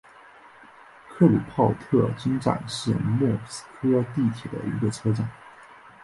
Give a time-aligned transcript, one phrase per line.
[1.09, 5.29] 克鲁泡特金站是莫斯科地铁的一个车站。